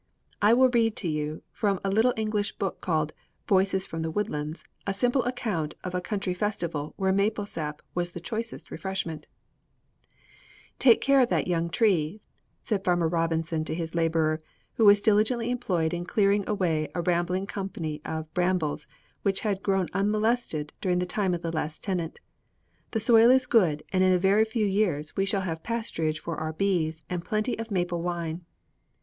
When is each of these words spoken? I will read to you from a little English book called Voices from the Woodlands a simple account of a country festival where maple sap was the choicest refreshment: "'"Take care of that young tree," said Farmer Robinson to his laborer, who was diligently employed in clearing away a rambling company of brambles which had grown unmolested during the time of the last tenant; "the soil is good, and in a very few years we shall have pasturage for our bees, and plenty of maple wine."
I 0.41 0.55
will 0.55 0.69
read 0.73 0.95
to 0.95 1.07
you 1.07 1.43
from 1.51 1.79
a 1.85 1.91
little 1.91 2.15
English 2.17 2.53
book 2.53 2.81
called 2.81 3.13
Voices 3.47 3.85
from 3.85 4.01
the 4.01 4.09
Woodlands 4.09 4.63
a 4.87 4.95
simple 4.95 5.23
account 5.25 5.75
of 5.83 5.93
a 5.93 6.01
country 6.01 6.33
festival 6.33 6.95
where 6.97 7.13
maple 7.13 7.45
sap 7.45 7.83
was 7.93 8.09
the 8.11 8.19
choicest 8.19 8.71
refreshment: 8.71 9.27
"'"Take 10.79 11.01
care 11.01 11.21
of 11.21 11.29
that 11.29 11.45
young 11.47 11.69
tree," 11.69 12.19
said 12.63 12.83
Farmer 12.83 13.07
Robinson 13.07 13.63
to 13.65 13.75
his 13.75 13.93
laborer, 13.93 14.39
who 14.73 14.85
was 14.85 15.01
diligently 15.01 15.51
employed 15.51 15.93
in 15.93 16.05
clearing 16.05 16.43
away 16.49 16.89
a 16.95 17.03
rambling 17.03 17.45
company 17.45 18.01
of 18.03 18.33
brambles 18.33 18.87
which 19.21 19.41
had 19.41 19.61
grown 19.61 19.87
unmolested 19.93 20.73
during 20.81 20.97
the 20.97 21.05
time 21.05 21.35
of 21.35 21.43
the 21.43 21.51
last 21.51 21.83
tenant; 21.83 22.21
"the 22.89 22.99
soil 22.99 23.29
is 23.29 23.45
good, 23.45 23.83
and 23.93 24.03
in 24.03 24.11
a 24.11 24.17
very 24.17 24.45
few 24.45 24.65
years 24.65 25.15
we 25.15 25.25
shall 25.27 25.41
have 25.41 25.61
pasturage 25.61 26.17
for 26.17 26.37
our 26.37 26.53
bees, 26.53 27.05
and 27.07 27.23
plenty 27.23 27.55
of 27.59 27.69
maple 27.69 28.01
wine." 28.01 28.43